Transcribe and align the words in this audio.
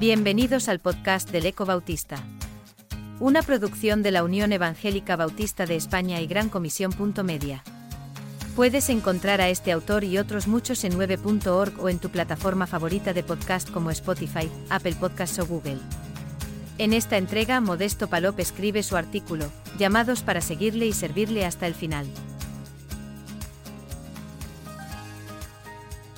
Bienvenidos 0.00 0.68
al 0.68 0.80
podcast 0.80 1.30
del 1.30 1.46
Eco 1.46 1.66
Bautista. 1.66 2.16
Una 3.20 3.42
producción 3.42 4.02
de 4.02 4.10
la 4.10 4.24
Unión 4.24 4.52
Evangélica 4.52 5.14
Bautista 5.14 5.66
de 5.66 5.76
España 5.76 6.20
y 6.20 6.26
Gran 6.26 6.48
Comisión. 6.48 6.92
Media. 7.24 7.62
Puedes 8.56 8.90
encontrar 8.90 9.40
a 9.40 9.50
este 9.50 9.70
autor 9.70 10.02
y 10.02 10.18
otros 10.18 10.48
muchos 10.48 10.82
en 10.82 10.98
9.org 10.98 11.80
o 11.80 11.88
en 11.88 12.00
tu 12.00 12.10
plataforma 12.10 12.66
favorita 12.66 13.12
de 13.12 13.22
podcast 13.22 13.70
como 13.70 13.92
Spotify, 13.92 14.50
Apple 14.68 14.96
Podcasts 14.98 15.38
o 15.38 15.46
Google. 15.46 15.78
En 16.78 16.92
esta 16.92 17.16
entrega, 17.16 17.60
Modesto 17.60 18.08
Palop 18.08 18.40
escribe 18.40 18.82
su 18.82 18.96
artículo, 18.96 19.46
Llamados 19.78 20.22
para 20.22 20.40
seguirle 20.40 20.86
y 20.86 20.92
servirle 20.92 21.46
hasta 21.46 21.68
el 21.68 21.74
final. 21.74 22.06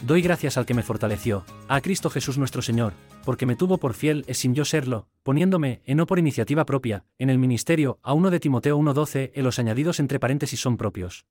Doy 0.01 0.23
gracias 0.23 0.56
al 0.56 0.65
que 0.65 0.73
me 0.73 0.83
fortaleció, 0.83 1.45
a 1.69 1.83
Cristo 1.83 2.09
Jesús 2.09 2.38
nuestro 2.38 2.62
Señor, 2.62 2.95
porque 3.27 3.45
me 3.45 3.57
tuvo 3.57 3.77
por 3.79 3.93
fiel 3.93 4.25
es 4.29 4.39
sin 4.39 4.55
yo 4.55 4.65
serlo, 4.65 5.09
poniéndome, 5.25 5.83
en 5.84 5.97
no 5.97 6.07
por 6.07 6.21
iniciativa 6.21 6.65
propia, 6.65 7.05
en 7.19 7.29
el 7.29 7.39
ministerio, 7.39 7.98
a 8.03 8.15
uno 8.15 8.30
de 8.30 8.39
Timoteo 8.39 8.79
1.12, 8.79 9.33
en 9.34 9.45
los 9.45 9.59
añadidos 9.59 9.98
entre 9.98 10.21
paréntesis 10.21 10.61
son 10.61 10.77
propios. 10.77 11.27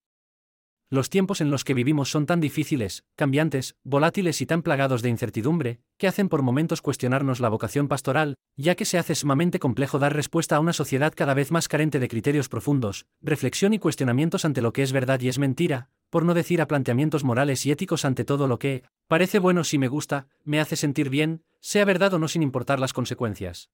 Los 0.89 1.09
tiempos 1.09 1.41
en 1.41 1.49
los 1.49 1.63
que 1.63 1.73
vivimos 1.73 2.11
son 2.11 2.25
tan 2.25 2.41
difíciles, 2.41 3.05
cambiantes, 3.15 3.75
volátiles 3.83 4.41
y 4.41 4.45
tan 4.45 4.61
plagados 4.61 5.01
de 5.01 5.09
incertidumbre, 5.09 5.79
que 5.97 6.07
hacen 6.07 6.29
por 6.29 6.41
momentos 6.43 6.81
cuestionarnos 6.81 7.39
la 7.39 7.49
vocación 7.49 7.87
pastoral, 7.87 8.35
ya 8.57 8.75
que 8.75 8.85
se 8.85 8.97
hace 8.97 9.15
sumamente 9.15 9.57
complejo 9.57 9.97
dar 9.97 10.13
respuesta 10.13 10.57
a 10.57 10.59
una 10.59 10.73
sociedad 10.73 11.13
cada 11.15 11.33
vez 11.33 11.49
más 11.51 11.67
carente 11.69 11.99
de 11.99 12.09
criterios 12.09 12.49
profundos, 12.49 13.07
reflexión 13.21 13.73
y 13.73 13.79
cuestionamientos 13.79 14.45
ante 14.45 14.61
lo 14.61 14.73
que 14.73 14.83
es 14.83 14.91
verdad 14.91 15.21
y 15.21 15.29
es 15.29 15.39
mentira, 15.39 15.89
por 16.09 16.23
no 16.23 16.33
decir 16.33 16.61
a 16.61 16.67
planteamientos 16.67 17.23
morales 17.23 17.65
y 17.65 17.71
éticos 17.71 18.05
ante 18.05 18.23
todo 18.23 18.47
lo 18.47 18.59
que, 18.59 18.83
parece 19.07 19.39
bueno 19.39 19.63
si 19.63 19.77
me 19.77 19.87
gusta, 19.87 20.27
me 20.43 20.59
hace 20.59 20.75
sentir 20.75 21.09
bien, 21.09 21.41
sea 21.65 21.83
verdad 21.83 22.13
o 22.13 22.19
no 22.19 22.27
sin 22.27 22.43
importar 22.43 22.79
las 22.79 22.93
consecuencias. 22.93 23.71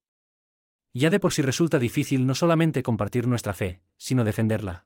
Ya 0.94 1.09
de 1.09 1.20
por 1.20 1.34
sí 1.34 1.42
resulta 1.42 1.78
difícil 1.78 2.25
no 2.25 2.36
solamente 2.36 2.83
compartir 2.83 3.28
nuestra 3.28 3.52
fe, 3.52 3.81
sino 3.98 4.23
defenderla. 4.23 4.86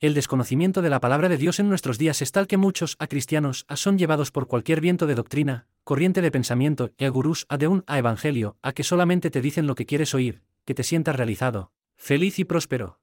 El 0.00 0.14
desconocimiento 0.14 0.80
de 0.80 0.88
la 0.88 1.00
palabra 1.00 1.28
de 1.28 1.36
Dios 1.36 1.60
en 1.60 1.68
nuestros 1.68 1.98
días 1.98 2.22
es 2.22 2.32
tal 2.32 2.46
que 2.46 2.56
muchos 2.56 2.96
a 2.98 3.08
cristianos 3.08 3.66
a 3.68 3.76
son 3.76 3.98
llevados 3.98 4.30
por 4.30 4.46
cualquier 4.46 4.80
viento 4.80 5.06
de 5.06 5.16
doctrina, 5.16 5.66
corriente 5.84 6.22
de 6.22 6.30
pensamiento 6.30 6.92
y 6.96 7.04
a 7.04 7.10
gurús 7.10 7.44
a 7.50 7.58
de 7.58 7.68
un 7.68 7.84
a 7.86 7.98
evangelio, 7.98 8.56
a 8.62 8.72
que 8.72 8.84
solamente 8.84 9.28
te 9.30 9.42
dicen 9.42 9.66
lo 9.66 9.74
que 9.74 9.84
quieres 9.84 10.14
oír, 10.14 10.40
que 10.64 10.74
te 10.74 10.84
sientas 10.84 11.14
realizado, 11.14 11.72
feliz 11.94 12.38
y 12.38 12.44
próspero. 12.44 13.00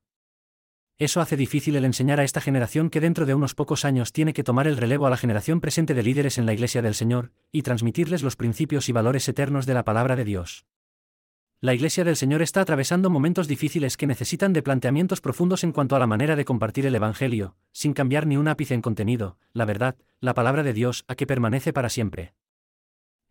Eso 0.97 1.19
hace 1.19 1.35
difícil 1.35 1.75
el 1.75 1.83
enseñar 1.83 2.21
a 2.21 2.23
esta 2.23 2.39
generación 2.39 2.89
que 2.89 3.01
dentro 3.01 3.25
de 3.25 3.35
unos 3.35 3.53
pocos 3.53 3.83
años 3.83 4.13
tiene 4.13 4.31
que 4.31 4.45
tomar 4.45 4.65
el 4.65 4.77
relevo 4.77 5.05
a 5.05 5.09
la 5.09 5.17
generación 5.17 5.59
presente 5.59 5.93
de 5.93 6.03
líderes 6.03 6.37
en 6.37 6.45
la 6.45 6.53
Iglesia 6.53 6.81
del 6.81 6.95
Señor, 6.95 7.33
y 7.51 7.63
transmitirles 7.63 8.23
los 8.23 8.37
principios 8.37 8.87
y 8.87 8.93
valores 8.93 9.27
eternos 9.27 9.65
de 9.65 9.73
la 9.73 9.83
palabra 9.83 10.15
de 10.15 10.23
Dios. 10.23 10.65
La 11.59 11.73
Iglesia 11.73 12.05
del 12.05 12.15
Señor 12.15 12.41
está 12.41 12.61
atravesando 12.61 13.09
momentos 13.09 13.49
difíciles 13.49 13.97
que 13.97 14.07
necesitan 14.07 14.53
de 14.53 14.61
planteamientos 14.61 15.19
profundos 15.19 15.65
en 15.65 15.73
cuanto 15.73 15.97
a 15.97 15.99
la 15.99 16.07
manera 16.07 16.37
de 16.37 16.45
compartir 16.45 16.85
el 16.85 16.95
Evangelio, 16.95 17.57
sin 17.73 17.93
cambiar 17.93 18.25
ni 18.25 18.37
un 18.37 18.47
ápice 18.47 18.73
en 18.73 18.81
contenido, 18.81 19.37
la 19.51 19.65
verdad, 19.65 19.97
la 20.21 20.33
palabra 20.33 20.63
de 20.63 20.71
Dios, 20.71 21.03
a 21.09 21.15
que 21.15 21.27
permanece 21.27 21.73
para 21.73 21.89
siempre. 21.89 22.35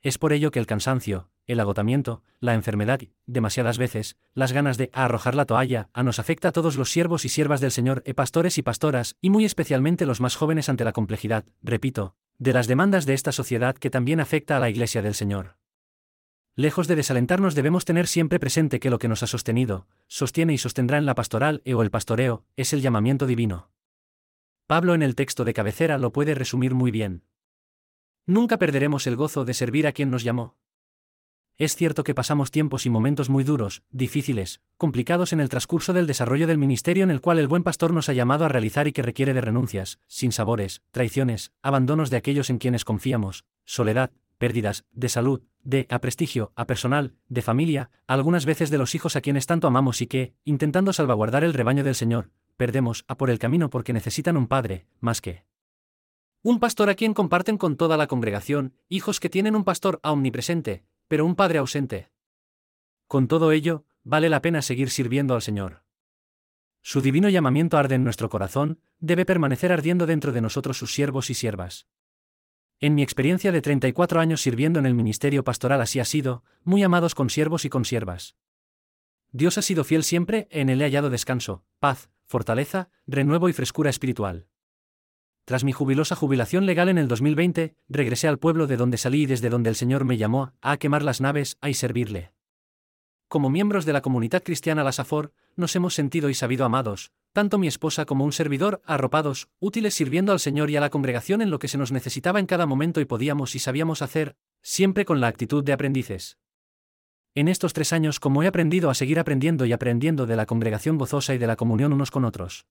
Es 0.05 0.19
por 0.19 0.35
ello 0.35 0.51
que 0.51 0.59
el 0.59 0.67
cansancio, 0.67 1.31
el 1.47 1.59
agotamiento, 1.61 2.23
la 2.39 2.53
enfermedad 2.53 3.01
y, 3.01 3.15
demasiadas 3.25 3.79
veces, 3.79 4.19
las 4.35 4.53
ganas 4.53 4.77
de 4.77 4.91
arrojar 4.93 5.35
la 5.35 5.47
toalla, 5.47 5.89
a 5.95 6.03
nos 6.03 6.19
afecta 6.19 6.49
a 6.49 6.53
todos 6.53 6.77
los 6.77 6.91
siervos 6.91 7.25
y 7.25 7.31
siervas 7.31 7.63
del 7.63 7.71
Señor, 7.71 8.03
e 8.05 8.13
pastores 8.13 8.59
y 8.59 8.63
pastoras, 8.63 9.17
y 9.23 9.31
muy 9.31 9.47
especialmente 9.47 10.05
los 10.05 10.21
más 10.21 10.37
jóvenes 10.37 10.69
ante 10.69 10.85
la 10.85 10.93
complejidad, 10.93 11.47
repito, 11.63 12.17
de 12.37 12.53
las 12.53 12.67
demandas 12.67 13.07
de 13.07 13.15
esta 13.15 13.33
sociedad 13.33 13.77
que 13.77 13.89
también 13.89 14.21
afecta 14.21 14.59
a 14.59 14.61
la 14.61 14.69
Iglesia 14.69 15.01
del 15.01 15.15
Señor. 15.15 15.57
Lejos 16.55 16.87
de 16.87 16.97
desalentarnos 16.97 17.55
debemos 17.55 17.87
tener 17.87 18.07
siempre 18.07 18.39
presente 18.39 18.81
que 18.81 18.91
lo 18.91 18.99
que 18.99 19.09
nos 19.09 19.23
ha 19.23 19.27
sostenido, 19.27 19.87
sostiene 20.07 20.53
y 20.53 20.59
sostendrá 20.59 20.99
en 20.99 21.07
la 21.07 21.15
pastoral 21.15 21.63
e 21.65 21.73
o 21.73 21.81
el 21.81 21.91
pastoreo, 21.91 22.45
es 22.57 22.75
el 22.75 22.83
llamamiento 22.83 23.27
divino. 23.27 23.71
Pablo 24.67 24.95
en 24.95 25.03
el 25.03 25.15
texto 25.15 25.47
de 25.47 25.55
cabecera 25.55 25.97
lo 25.97 26.13
puede 26.13 26.35
resumir 26.35 26.75
muy 26.75 26.91
bien. 26.91 27.23
Nunca 28.27 28.59
perderemos 28.59 29.07
el 29.07 29.17
gozo 29.17 29.45
de 29.45 29.53
servir 29.53 29.87
a 29.87 29.93
quien 29.93 30.11
nos 30.11 30.25
llamó. 30.25 30.57
Es 31.57 31.77
cierto 31.77 32.05
que 32.05 32.15
pasamos 32.15 32.51
tiempos 32.51 32.87
y 32.87 32.91
momentos 32.91 33.29
muy 33.29 33.45
duros, 33.45 33.83
difíciles, 33.91 34.63
complicados 34.77 35.33
en 35.33 35.41
el 35.41 35.51
transcurso 35.51 35.93
del 35.93 36.07
desarrollo 36.07 36.47
del 36.47 36.59
ministerio 36.59 37.05
en 37.05 37.11
el 37.11 37.21
cual 37.21 37.39
el 37.39 37.47
buen 37.47 37.63
pastor 37.63 37.93
nos 37.93 38.09
ha 38.09 38.15
llamado 38.15 38.45
a 38.45 38.49
realizar 38.49 38.89
y 38.89 38.93
que 38.93 39.03
requiere 39.03 39.35
de 39.35 39.43
renuncias, 39.43 40.01
sinsabores, 40.09 40.83
traiciones, 40.91 41.53
abandonos 41.63 42.11
de 42.11 42.17
aquellos 42.17 42.49
en 42.49 42.59
quienes 42.59 42.85
confiamos, 42.85 43.45
soledad, 43.67 44.11
pérdidas, 44.39 44.85
de 44.91 45.11
salud, 45.11 45.43
de 45.63 45.87
a 45.91 46.01
prestigio, 46.01 46.51
a 46.57 46.67
personal, 46.67 47.13
de 47.29 47.43
familia, 47.43 47.91
algunas 48.07 48.47
veces 48.47 48.71
de 48.71 48.79
los 48.79 48.95
hijos 48.95 49.15
a 49.17 49.21
quienes 49.21 49.47
tanto 49.47 49.69
amamos 49.69 50.01
y 50.01 50.07
que, 50.07 50.35
intentando 50.45 50.93
salvaguardar 50.95 51.45
el 51.45 51.55
rebaño 51.55 51.85
del 51.85 51.95
Señor, 51.95 52.31
perdemos 52.57 53.05
a 53.07 53.17
por 53.17 53.31
el 53.31 53.39
camino 53.39 53.71
porque 53.71 53.93
necesitan 53.93 54.37
un 54.37 54.49
padre, 54.49 54.87
más 54.99 55.21
que 55.21 55.45
un 56.45 56.61
pastor 56.61 56.91
a 56.91 56.95
quien 56.95 57.15
comparten 57.15 57.57
con 57.57 57.79
toda 57.79 57.97
la 57.97 58.07
congregación, 58.07 58.75
hijos 58.91 59.19
que 59.19 59.31
tienen 59.31 59.57
un 59.57 59.65
pastor 59.65 59.99
omnipresente, 60.03 60.85
pero 61.09 61.25
un 61.25 61.37
padre 61.37 61.57
ausente. 61.57 62.11
Con 63.07 63.29
todo 63.29 63.51
ello, 63.51 63.87
vale 64.03 64.29
la 64.29 64.43
pena 64.43 64.61
seguir 64.61 64.91
sirviendo 64.91 65.35
al 65.35 65.41
Señor. 65.41 65.85
Su 66.83 67.01
divino 67.01 67.31
llamamiento 67.31 67.79
arde 67.79 67.95
en 67.95 68.05
nuestro 68.05 68.29
corazón, 68.29 68.79
debe 68.99 69.25
permanecer 69.25 69.73
ardiendo 69.73 70.05
dentro 70.05 70.33
de 70.33 70.43
nosotros 70.43 70.77
sus 70.77 70.93
siervos 70.93 71.31
y 71.31 71.35
siervas. 71.35 71.87
En 72.79 72.95
mi 72.95 73.03
experiencia 73.03 73.51
de 73.51 73.63
34 73.63 74.21
años 74.21 74.43
sirviendo 74.43 74.79
en 74.79 74.85
el 74.85 74.93
ministerio 74.93 75.45
pastoral 75.45 75.81
así 75.81 75.99
ha 75.99 76.05
sido, 76.05 76.45
muy 76.63 76.83
amados 76.83 77.15
con 77.15 77.31
siervos 77.31 77.65
y 77.65 77.71
con 77.71 77.87
siervas. 77.87 78.37
Dios 79.33 79.57
ha 79.57 79.63
sido 79.63 79.83
fiel 79.83 80.05
siempre, 80.05 80.47
en 80.51 80.69
él 80.69 80.83
he 80.83 80.85
hallado 80.85 81.09
descanso, 81.09 81.65
paz, 81.79 82.11
fortaleza, 82.27 82.91
renuevo 83.07 83.49
y 83.49 83.55
frescura 83.55 83.89
espiritual. 83.89 84.47
Tras 85.45 85.63
mi 85.63 85.73
jubilosa 85.73 86.17
jubilación 86.17 86.65
legal 86.65 86.89
en 86.89 86.97
el 86.97 87.07
2020, 87.07 87.75
regresé 87.89 88.29
al 88.29 88.39
pueblo 88.39 88.67
de 88.67 88.79
donde 88.79 88.97
salí 88.97 89.23
y 89.23 89.27
desde 89.27 89.51
donde 89.51 89.69
el 89.69 89.77
Señor 89.77 90.07
me 90.07 90.17
llamó 90.17 90.53
a 90.63 90.79
quemar 90.79 91.03
las 91.03 91.21
naves, 91.21 91.59
a 91.61 91.69
y 91.69 91.75
servirle. 91.75 92.33
Como 93.29 93.51
miembros 93.51 93.85
de 93.85 93.93
la 93.93 94.01
comunidad 94.01 94.43
cristiana 94.43 94.85
La 94.85 94.93
Safor, 94.93 95.33
nos 95.57 95.77
hemos 95.77 95.95
sentido 95.95 96.31
y 96.31 96.35
sabido 96.35 96.65
amados, 96.65 97.13
tanto 97.35 97.59
mi 97.59 97.67
esposa 97.67 98.07
como 98.07 98.25
un 98.25 98.33
servidor, 98.33 98.81
arropados, 98.87 99.49
útiles 99.59 99.93
sirviendo 99.93 100.33
al 100.33 100.41
Señor 100.41 100.71
y 100.71 100.77
a 100.77 100.81
la 100.81 100.91
congregación 100.91 101.43
en 101.43 101.51
lo 101.51 101.59
que 101.59 101.69
se 101.69 101.77
nos 101.77 101.93
necesitaba 101.93 102.41
en 102.41 102.47
cada 102.47 102.65
momento 102.65 103.01
y 103.01 103.05
podíamos 103.05 103.55
y 103.55 103.59
sabíamos 103.59 104.01
hacer, 104.01 104.37
siempre 104.63 105.05
con 105.05 105.21
la 105.21 105.27
actitud 105.27 105.63
de 105.63 105.75
aprendices. 105.75 106.39
En 107.35 107.49
estos 107.49 107.73
tres 107.75 107.93
años 107.93 108.19
como 108.19 108.43
he 108.43 108.47
aprendido 108.47 108.89
a 108.89 108.95
seguir 108.95 109.19
aprendiendo 109.19 109.67
y 109.67 109.73
aprendiendo 109.73 110.25
de 110.25 110.37
la 110.37 110.47
congregación 110.47 110.97
gozosa 110.97 111.35
y 111.35 111.39
de 111.39 111.49
la 111.49 111.57
comunión 111.57 111.93
unos 111.93 112.11
con 112.11 112.25
otros. 112.25 112.67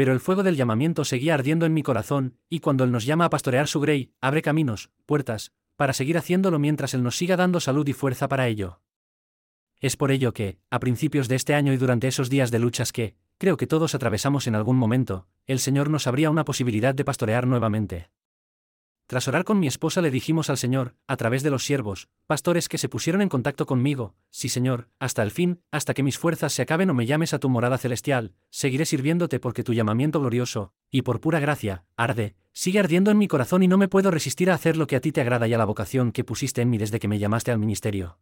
Pero 0.00 0.14
el 0.14 0.20
fuego 0.20 0.42
del 0.42 0.56
llamamiento 0.56 1.04
seguía 1.04 1.34
ardiendo 1.34 1.66
en 1.66 1.74
mi 1.74 1.82
corazón, 1.82 2.38
y 2.48 2.60
cuando 2.60 2.84
Él 2.84 2.90
nos 2.90 3.04
llama 3.04 3.26
a 3.26 3.28
pastorear 3.28 3.68
su 3.68 3.80
grey, 3.80 4.14
abre 4.22 4.40
caminos, 4.40 4.88
puertas, 5.04 5.52
para 5.76 5.92
seguir 5.92 6.16
haciéndolo 6.16 6.58
mientras 6.58 6.94
Él 6.94 7.02
nos 7.02 7.18
siga 7.18 7.36
dando 7.36 7.60
salud 7.60 7.86
y 7.86 7.92
fuerza 7.92 8.26
para 8.26 8.48
ello. 8.48 8.80
Es 9.78 9.98
por 9.98 10.10
ello 10.10 10.32
que, 10.32 10.58
a 10.70 10.80
principios 10.80 11.28
de 11.28 11.36
este 11.36 11.54
año 11.54 11.74
y 11.74 11.76
durante 11.76 12.08
esos 12.08 12.30
días 12.30 12.50
de 12.50 12.60
luchas 12.60 12.92
que, 12.94 13.14
creo 13.36 13.58
que 13.58 13.66
todos 13.66 13.94
atravesamos 13.94 14.46
en 14.46 14.54
algún 14.54 14.78
momento, 14.78 15.26
el 15.44 15.58
Señor 15.58 15.90
nos 15.90 16.06
abría 16.06 16.30
una 16.30 16.46
posibilidad 16.46 16.94
de 16.94 17.04
pastorear 17.04 17.46
nuevamente. 17.46 18.08
Tras 19.10 19.26
orar 19.26 19.42
con 19.42 19.58
mi 19.58 19.66
esposa 19.66 20.02
le 20.02 20.12
dijimos 20.12 20.50
al 20.50 20.56
Señor, 20.56 20.94
a 21.08 21.16
través 21.16 21.42
de 21.42 21.50
los 21.50 21.64
siervos, 21.64 22.08
pastores 22.28 22.68
que 22.68 22.78
se 22.78 22.88
pusieron 22.88 23.22
en 23.22 23.28
contacto 23.28 23.66
conmigo, 23.66 24.14
sí 24.30 24.48
Señor, 24.48 24.86
hasta 25.00 25.24
el 25.24 25.32
fin, 25.32 25.62
hasta 25.72 25.94
que 25.94 26.04
mis 26.04 26.16
fuerzas 26.16 26.52
se 26.52 26.62
acaben 26.62 26.90
o 26.90 26.94
me 26.94 27.06
llames 27.06 27.34
a 27.34 27.40
tu 27.40 27.48
morada 27.48 27.76
celestial, 27.76 28.34
seguiré 28.50 28.86
sirviéndote 28.86 29.40
porque 29.40 29.64
tu 29.64 29.74
llamamiento 29.74 30.20
glorioso, 30.20 30.74
y 30.92 31.02
por 31.02 31.20
pura 31.20 31.40
gracia, 31.40 31.82
arde, 31.96 32.36
sigue 32.52 32.78
ardiendo 32.78 33.10
en 33.10 33.18
mi 33.18 33.26
corazón 33.26 33.64
y 33.64 33.66
no 33.66 33.78
me 33.78 33.88
puedo 33.88 34.12
resistir 34.12 34.48
a 34.48 34.54
hacer 34.54 34.76
lo 34.76 34.86
que 34.86 34.94
a 34.94 35.00
ti 35.00 35.10
te 35.10 35.20
agrada 35.20 35.48
y 35.48 35.54
a 35.54 35.58
la 35.58 35.64
vocación 35.64 36.12
que 36.12 36.22
pusiste 36.22 36.62
en 36.62 36.70
mí 36.70 36.78
desde 36.78 37.00
que 37.00 37.08
me 37.08 37.18
llamaste 37.18 37.50
al 37.50 37.58
ministerio. 37.58 38.20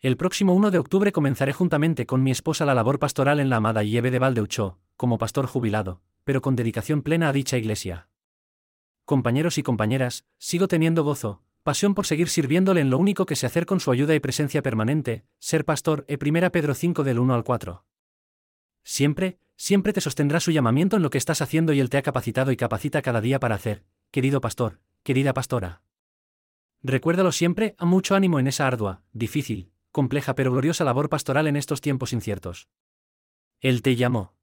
El 0.00 0.16
próximo 0.16 0.54
1 0.54 0.72
de 0.72 0.78
octubre 0.78 1.12
comenzaré 1.12 1.52
juntamente 1.52 2.04
con 2.04 2.20
mi 2.20 2.32
esposa 2.32 2.64
la 2.64 2.74
labor 2.74 2.98
pastoral 2.98 3.38
en 3.38 3.48
la 3.48 3.58
amada 3.58 3.84
Yeve 3.84 4.10
de 4.10 4.18
Valdeuchó, 4.18 4.80
como 4.96 5.18
pastor 5.18 5.46
jubilado, 5.46 6.02
pero 6.24 6.42
con 6.42 6.56
dedicación 6.56 7.02
plena 7.02 7.28
a 7.28 7.32
dicha 7.32 7.58
iglesia 7.58 8.08
compañeros 9.04 9.58
y 9.58 9.62
compañeras, 9.62 10.24
sigo 10.38 10.68
teniendo 10.68 11.04
gozo, 11.04 11.42
pasión 11.62 11.94
por 11.94 12.06
seguir 12.06 12.28
sirviéndole 12.28 12.80
en 12.80 12.90
lo 12.90 12.98
único 12.98 13.26
que 13.26 13.36
se 13.36 13.46
hacer 13.46 13.66
con 13.66 13.80
su 13.80 13.90
ayuda 13.90 14.14
y 14.14 14.20
presencia 14.20 14.62
permanente, 14.62 15.24
ser 15.38 15.64
pastor, 15.64 16.04
e 16.08 16.18
1 16.20 16.50
Pedro 16.50 16.74
5 16.74 17.04
del 17.04 17.18
1 17.18 17.34
al 17.34 17.44
4. 17.44 17.84
Siempre, 18.82 19.38
siempre 19.56 19.92
te 19.92 20.00
sostendrá 20.00 20.40
su 20.40 20.50
llamamiento 20.50 20.96
en 20.96 21.02
lo 21.02 21.10
que 21.10 21.18
estás 21.18 21.40
haciendo 21.42 21.72
y 21.72 21.80
él 21.80 21.90
te 21.90 21.96
ha 21.96 22.02
capacitado 22.02 22.52
y 22.52 22.56
capacita 22.56 23.02
cada 23.02 23.20
día 23.20 23.40
para 23.40 23.54
hacer, 23.54 23.84
querido 24.10 24.40
pastor, 24.40 24.80
querida 25.02 25.32
pastora. 25.32 25.82
Recuérdalo 26.82 27.32
siempre, 27.32 27.74
a 27.78 27.86
mucho 27.86 28.14
ánimo 28.14 28.38
en 28.38 28.46
esa 28.46 28.66
ardua, 28.66 29.02
difícil, 29.12 29.70
compleja 29.90 30.34
pero 30.34 30.52
gloriosa 30.52 30.84
labor 30.84 31.08
pastoral 31.08 31.46
en 31.46 31.56
estos 31.56 31.80
tiempos 31.80 32.12
inciertos. 32.12 32.68
Él 33.60 33.80
te 33.80 33.96
llamó. 33.96 34.34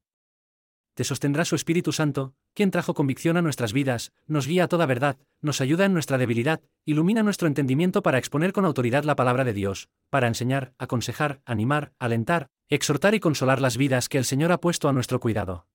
Te 1.01 1.05
sostendrá 1.05 1.45
su 1.45 1.55
Espíritu 1.55 1.93
Santo, 1.93 2.35
quien 2.53 2.69
trajo 2.69 2.93
convicción 2.93 3.35
a 3.35 3.41
nuestras 3.41 3.73
vidas, 3.73 4.11
nos 4.27 4.45
guía 4.45 4.65
a 4.65 4.67
toda 4.67 4.85
verdad, 4.85 5.17
nos 5.41 5.59
ayuda 5.59 5.85
en 5.85 5.93
nuestra 5.93 6.19
debilidad, 6.19 6.61
ilumina 6.85 7.23
nuestro 7.23 7.47
entendimiento 7.47 8.03
para 8.03 8.19
exponer 8.19 8.53
con 8.53 8.65
autoridad 8.65 9.03
la 9.03 9.15
palabra 9.15 9.43
de 9.43 9.53
Dios, 9.53 9.89
para 10.11 10.27
enseñar, 10.27 10.75
aconsejar, 10.77 11.41
animar, 11.43 11.93
alentar, 11.97 12.51
exhortar 12.69 13.15
y 13.15 13.19
consolar 13.19 13.61
las 13.61 13.77
vidas 13.77 14.09
que 14.09 14.19
el 14.19 14.25
Señor 14.25 14.51
ha 14.51 14.59
puesto 14.61 14.89
a 14.89 14.93
nuestro 14.93 15.19
cuidado. 15.19 15.65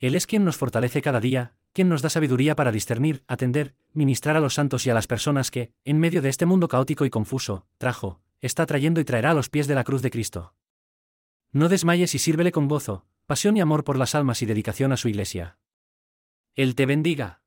Él 0.00 0.14
es 0.14 0.26
quien 0.26 0.44
nos 0.44 0.58
fortalece 0.58 1.00
cada 1.00 1.20
día, 1.20 1.54
quien 1.72 1.88
nos 1.88 2.02
da 2.02 2.10
sabiduría 2.10 2.54
para 2.56 2.72
discernir, 2.72 3.24
atender, 3.28 3.74
ministrar 3.94 4.36
a 4.36 4.40
los 4.40 4.52
santos 4.52 4.86
y 4.86 4.90
a 4.90 4.94
las 4.94 5.06
personas 5.06 5.50
que, 5.50 5.72
en 5.86 5.98
medio 5.98 6.20
de 6.20 6.28
este 6.28 6.44
mundo 6.44 6.68
caótico 6.68 7.06
y 7.06 7.10
confuso, 7.10 7.64
trajo, 7.78 8.20
está 8.42 8.66
trayendo 8.66 9.00
y 9.00 9.06
traerá 9.06 9.30
a 9.30 9.34
los 9.34 9.48
pies 9.48 9.66
de 9.66 9.76
la 9.76 9.84
cruz 9.84 10.02
de 10.02 10.10
Cristo. 10.10 10.52
No 11.52 11.70
desmayes 11.70 12.14
y 12.14 12.18
sírvele 12.18 12.52
con 12.52 12.68
gozo, 12.68 13.06
pasión 13.26 13.56
y 13.56 13.60
amor 13.60 13.84
por 13.84 13.98
las 13.98 14.14
almas 14.14 14.40
y 14.42 14.46
dedicación 14.46 14.92
a 14.92 14.96
su 14.96 15.08
iglesia. 15.08 15.58
Él 16.54 16.74
te 16.74 16.86
bendiga. 16.86 17.42